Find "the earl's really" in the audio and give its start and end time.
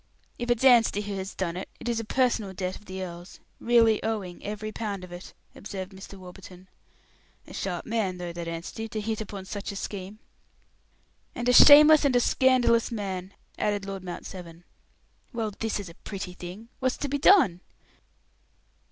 2.85-4.01